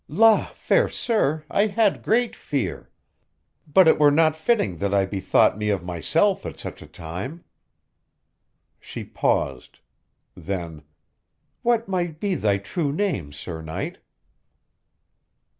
"La! 0.07 0.47
fair 0.47 0.89
sir 0.89 1.45
I 1.47 1.67
had 1.67 2.01
great 2.01 2.35
fear. 2.35 2.89
But 3.71 3.87
it 3.87 3.99
were 3.99 4.09
not 4.09 4.35
fitting 4.35 4.77
that 4.77 4.95
I 4.95 5.05
bethought 5.05 5.59
me 5.59 5.69
of 5.69 5.83
myself 5.83 6.43
at 6.43 6.57
such 6.57 6.81
a 6.81 6.87
time." 6.87 7.43
She 8.79 9.03
paused. 9.03 9.79
Then, 10.35 10.81
"What 11.61 11.87
might 11.87 12.19
be 12.19 12.33
thy 12.33 12.57
true 12.57 12.91
name, 12.91 13.31
sir 13.31 13.61
knight?" 13.61 13.99